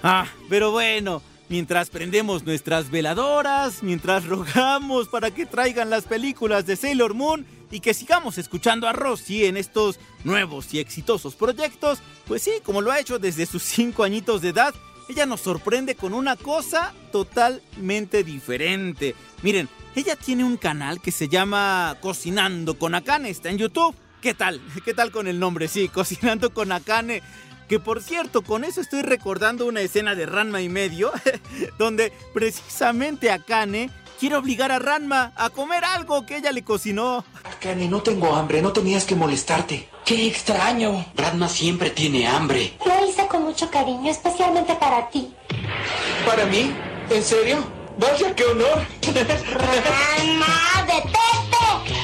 [0.01, 1.21] Ah, pero bueno.
[1.53, 7.79] Mientras prendemos nuestras veladoras, mientras rogamos para que traigan las películas de Sailor Moon y
[7.79, 12.91] que sigamos escuchando a Rosy en estos nuevos y exitosos proyectos, pues sí, como lo
[12.91, 14.73] ha hecho desde sus 5 añitos de edad,
[15.07, 19.13] ella nos sorprende con una cosa totalmente diferente.
[19.43, 23.95] Miren, ella tiene un canal que se llama Cocinando con Akane, está en YouTube.
[24.23, 24.59] ¿Qué tal?
[24.83, 25.67] ¿Qué tal con el nombre?
[25.67, 27.21] Sí, Cocinando con Akane.
[27.73, 31.11] Que por cierto, con eso estoy recordando una escena de Ranma y medio,
[31.79, 37.25] donde precisamente Akane quiere obligar a Ranma a comer algo que ella le cocinó.
[37.43, 39.89] Akane, no tengo hambre, no tenías que molestarte.
[40.05, 41.03] ¡Qué extraño!
[41.15, 42.77] Ranma siempre tiene hambre.
[42.85, 45.33] Lo hice con mucho cariño, especialmente para ti.
[46.27, 46.71] ¿Para mí?
[47.09, 47.57] ¿En serio?
[47.97, 48.85] ¡Vaya, qué honor!
[49.01, 51.97] ¡Ranma, detente!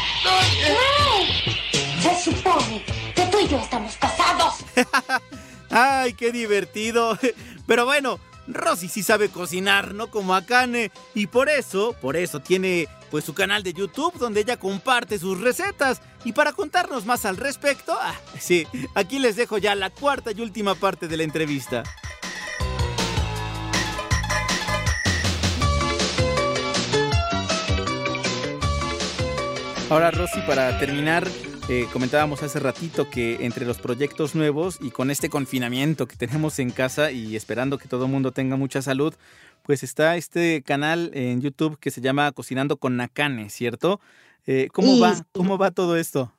[2.01, 4.65] Se supone que tú y yo estamos casados.
[5.69, 7.17] ¡Ay, qué divertido!
[7.67, 10.91] Pero bueno, Rosy sí sabe cocinar, no como Akane.
[11.13, 15.39] Y por eso, por eso tiene pues su canal de YouTube donde ella comparte sus
[15.39, 16.01] recetas.
[16.25, 20.41] Y para contarnos más al respecto, ah, sí, aquí les dejo ya la cuarta y
[20.41, 21.84] última parte de la entrevista.
[29.89, 31.27] Ahora, Rosy, para terminar,
[31.69, 36.58] eh, comentábamos hace ratito que entre los proyectos nuevos y con este confinamiento que tenemos
[36.58, 39.13] en casa y esperando que todo el mundo tenga mucha salud,
[39.62, 43.99] pues está este canal en YouTube que se llama Cocinando con Nakane, ¿cierto?
[44.47, 45.23] Eh, ¿Cómo va?
[45.32, 46.34] ¿Cómo va todo esto?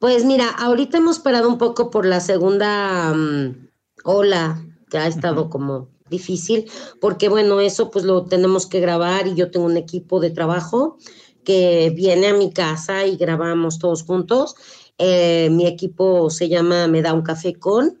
[0.00, 3.68] Pues mira, ahorita hemos parado un poco por la segunda mm,
[4.02, 4.60] ola,
[4.90, 6.68] que ha estado como difícil,
[7.00, 10.98] porque bueno, eso pues lo tenemos que grabar y yo tengo un equipo de trabajo
[11.46, 14.56] que viene a mi casa y grabamos todos juntos.
[14.98, 18.00] Eh, mi equipo se llama Me da un café con.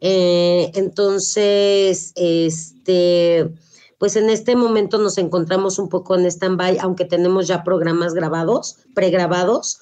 [0.00, 3.50] Eh, entonces, este,
[3.96, 8.76] pues en este momento nos encontramos un poco en stand-by, aunque tenemos ya programas grabados,
[8.94, 9.78] pregrabados,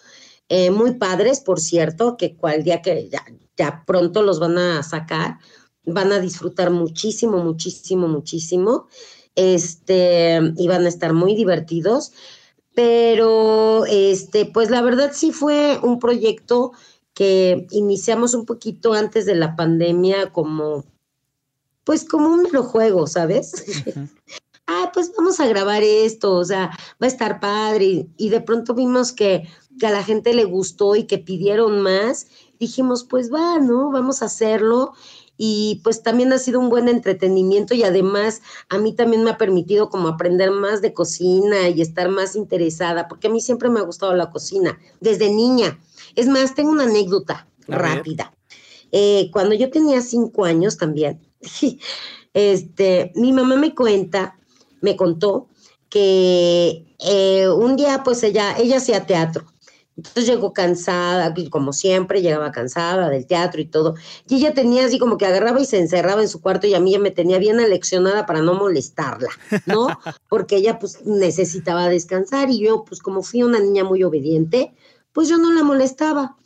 [0.49, 3.25] eh, muy padres, por cierto, que cual día que ya,
[3.57, 5.39] ya pronto los van a sacar,
[5.85, 8.87] van a disfrutar muchísimo, muchísimo, muchísimo,
[9.35, 12.13] este, y van a estar muy divertidos,
[12.75, 16.73] pero, este, pues la verdad sí fue un proyecto
[17.15, 20.85] que iniciamos un poquito antes de la pandemia como,
[21.85, 23.53] pues como un juego, ¿sabes?
[24.67, 27.85] ah, pues vamos a grabar esto, o sea, va a estar padre.
[27.85, 31.81] Y, y de pronto vimos que, que a la gente le gustó y que pidieron
[31.81, 32.27] más.
[32.59, 33.91] Dijimos, pues va, ¿no?
[33.91, 34.95] Vamos a hacerlo.
[35.37, 39.39] Y pues también ha sido un buen entretenimiento y además a mí también me ha
[39.39, 43.81] permitido como aprender más de cocina y estar más interesada, porque a mí siempre me
[43.81, 45.79] ha gustado la cocina, desde niña.
[46.15, 48.33] Es más, tengo una anécdota A rápida.
[48.93, 51.21] Eh, cuando yo tenía cinco años también,
[52.35, 54.39] este, mi mamá me cuenta,
[54.81, 55.49] me contó
[55.89, 59.45] que eh, un día pues ella, ella hacía teatro.
[59.97, 63.95] Entonces llegó cansada, y como siempre, llegaba cansada del teatro y todo.
[64.29, 66.81] Y ella tenía así como que agarraba y se encerraba en su cuarto y a
[66.81, 69.29] mí ya me tenía bien aleccionada para no molestarla,
[69.67, 69.87] ¿no?
[70.29, 74.75] Porque ella pues necesitaba descansar y yo pues como fui una niña muy obediente,
[75.13, 76.37] pues yo no la molestaba.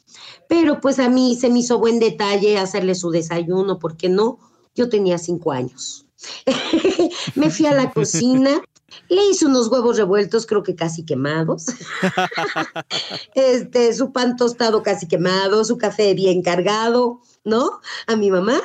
[0.49, 4.39] Pero pues a mí se me hizo buen detalle hacerle su desayuno, porque no,
[4.75, 6.07] yo tenía cinco años.
[7.35, 8.61] me fui a la cocina,
[9.09, 11.67] le hice unos huevos revueltos, creo que casi quemados.
[13.35, 17.81] este, su pan tostado casi quemado, su café bien cargado, ¿no?
[18.07, 18.61] A mi mamá.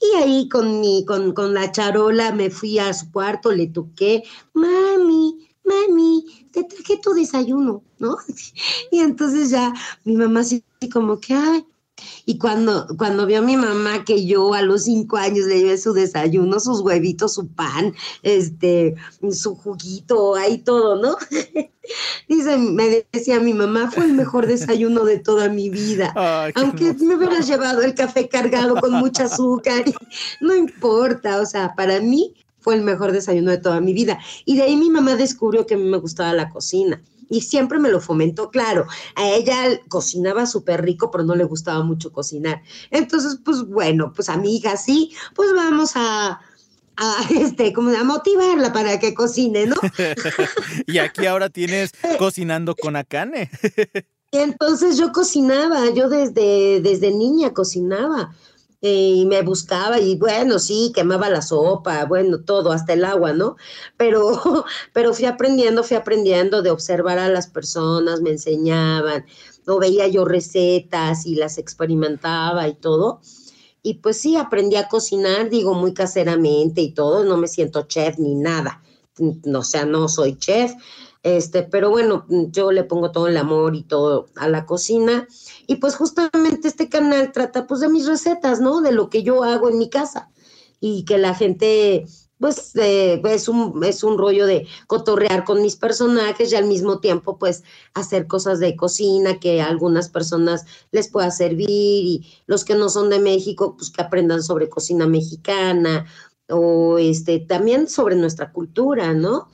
[0.00, 4.22] Y ahí con mi, con, con la charola me fui a su cuarto, le toqué,
[4.52, 8.16] mami, mami, te traje tu desayuno, ¿no?
[8.90, 9.72] Y entonces ya
[10.04, 11.66] mi mamá así como que, ay,
[12.26, 15.78] y cuando, cuando vio a mi mamá que yo a los cinco años le llevé
[15.78, 18.94] su desayuno, sus huevitos, su pan, este,
[19.30, 21.16] su juguito, ahí todo, ¿no?
[22.28, 26.12] Dice, me decía mi mamá, fue el mejor desayuno de toda mi vida.
[26.16, 29.84] Ay, Aunque me hubieras llevado el café cargado con mucha azúcar,
[30.40, 34.18] no importa, o sea, para mí fue el mejor desayuno de toda mi vida.
[34.44, 37.00] Y de ahí mi mamá descubrió que a mí me gustaba la cocina.
[37.28, 38.86] Y siempre me lo fomentó, claro.
[39.14, 42.62] A ella cocinaba súper rico, pero no le gustaba mucho cocinar.
[42.90, 46.40] Entonces, pues bueno, pues a mi hija sí, pues vamos a,
[46.96, 49.76] a este, como a motivarla para que cocine, ¿no?
[50.86, 53.50] y aquí ahora tienes cocinando con Akane.
[54.32, 58.34] Y entonces yo cocinaba, yo desde, desde niña cocinaba
[58.80, 63.56] y me buscaba y bueno, sí, quemaba la sopa, bueno, todo, hasta el agua, ¿no?
[63.96, 69.26] Pero, pero fui aprendiendo, fui aprendiendo de observar a las personas, me enseñaban,
[69.66, 73.20] o veía yo recetas y las experimentaba y todo.
[73.82, 78.18] Y pues sí, aprendí a cocinar, digo, muy caseramente y todo, no me siento chef
[78.18, 78.82] ni nada,
[79.54, 80.72] o sea, no soy chef,
[81.26, 85.26] este, pero bueno, yo le pongo todo el amor y todo a la cocina.
[85.66, 88.80] Y pues justamente este canal trata pues de mis recetas, ¿no?
[88.80, 90.30] De lo que yo hago en mi casa.
[90.78, 92.06] Y que la gente,
[92.38, 97.00] pues, eh, es, un, es un rollo de cotorrear con mis personajes y al mismo
[97.00, 97.64] tiempo, pues,
[97.94, 102.88] hacer cosas de cocina que a algunas personas les pueda servir y los que no
[102.88, 106.06] son de México, pues, que aprendan sobre cocina mexicana
[106.48, 109.48] o este, también sobre nuestra cultura, ¿no?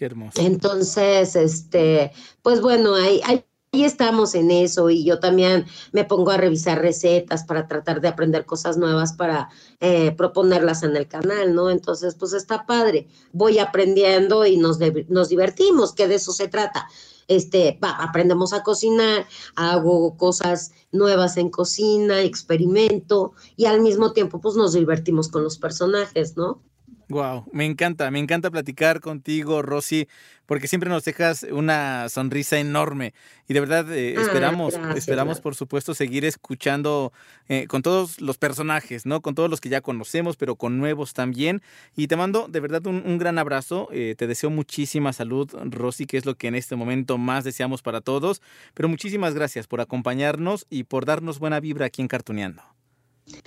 [0.00, 0.40] Qué hermoso.
[0.40, 6.38] Entonces, este, pues bueno, ahí, ahí estamos en eso y yo también me pongo a
[6.38, 11.68] revisar recetas para tratar de aprender cosas nuevas para eh, proponerlas en el canal, ¿no?
[11.68, 13.08] Entonces, pues está padre.
[13.34, 14.78] Voy aprendiendo y nos,
[15.08, 16.88] nos divertimos, que de eso se trata.
[17.28, 24.56] Este, aprendemos a cocinar, hago cosas nuevas en cocina, experimento y al mismo tiempo pues
[24.56, 26.62] nos divertimos con los personajes, ¿no?
[27.10, 30.06] Wow, me encanta, me encanta platicar contigo, Rosy,
[30.46, 33.14] porque siempre nos dejas una sonrisa enorme
[33.48, 37.12] y de verdad eh, ah, esperamos, esperamos por supuesto seguir escuchando
[37.48, 39.22] eh, con todos los personajes, ¿no?
[39.22, 41.62] Con todos los que ya conocemos, pero con nuevos también.
[41.96, 43.88] Y te mando de verdad un, gran abrazo.
[43.90, 47.82] Eh, te deseo muchísima salud, Rosy, que es lo que en este momento más deseamos
[47.82, 48.40] para todos.
[48.74, 52.62] Pero muchísimas gracias por acompañarnos y por darnos buena vibra aquí en Cartuneando.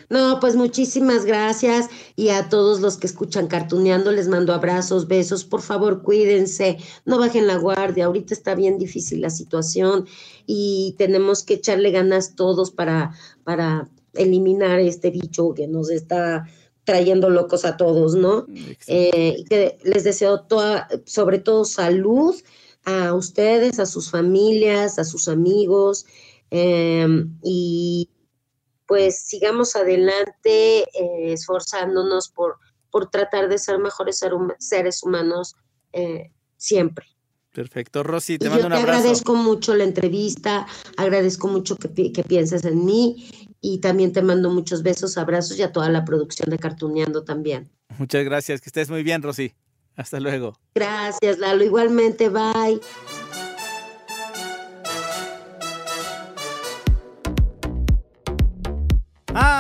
[0.10, 5.44] No, pues muchísimas gracias y a todos los que escuchan Cartuneando les mando abrazos, besos,
[5.44, 10.06] por favor cuídense, no bajen la guardia, ahorita está bien difícil la situación
[10.46, 13.14] y tenemos que echarle ganas todos para,
[13.44, 16.46] para eliminar este bicho que nos está
[16.84, 18.46] trayendo locos a todos, ¿no?
[18.88, 22.36] Eh, que les deseo toda, sobre todo salud
[22.86, 26.06] a ustedes, a sus familias, a sus amigos
[26.52, 27.08] eh,
[27.42, 28.10] y
[28.94, 32.60] pues sigamos adelante eh, esforzándonos por,
[32.92, 34.24] por tratar de ser mejores
[34.60, 35.56] seres humanos
[35.94, 37.08] eh, siempre.
[37.52, 38.92] Perfecto, Rosy, te mando un abrazo.
[38.92, 43.28] agradezco mucho la entrevista, agradezco mucho que, que, pienses en mí
[43.62, 47.72] y también te mando muchos besos, abrazos y a toda la producción de Cartuneando también.
[47.98, 49.56] Muchas gracias, que estés muy bien, Rosy.
[49.96, 50.54] Hasta luego.
[50.76, 51.64] Gracias, Lalo.
[51.64, 52.80] Igualmente, bye.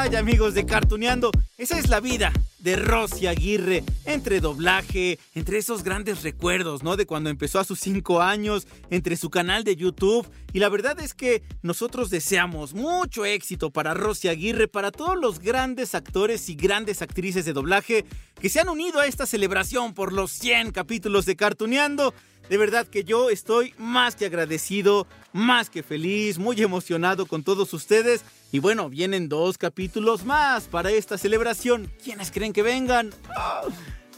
[0.04, 6.24] Amigos de Cartuneando, esa es la vida de Rosy Aguirre, entre doblaje, entre esos grandes
[6.24, 6.97] recuerdos, ¿no?
[6.97, 10.28] De cuando empezó a sus cinco años, entre su canal de YouTube.
[10.51, 15.39] Y la verdad es que nosotros deseamos mucho éxito para Rosy Aguirre, para todos los
[15.39, 18.04] grandes actores y grandes actrices de doblaje
[18.41, 22.14] que se han unido a esta celebración por los 100 capítulos de Cartuneando.
[22.49, 27.73] De verdad que yo estoy más que agradecido, más que feliz, muy emocionado con todos
[27.73, 28.23] ustedes.
[28.51, 31.91] Y bueno, vienen dos capítulos más para esta celebración.
[32.03, 33.11] ¿Quiénes creen que vengan?
[33.35, 33.63] ¡Ah!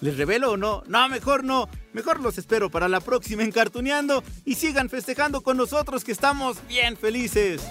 [0.01, 0.83] ¿Les revelo o no?
[0.87, 1.69] No, mejor no.
[1.93, 6.57] Mejor los espero para la próxima en Cartuneando y sigan festejando con nosotros que estamos
[6.67, 7.61] bien felices.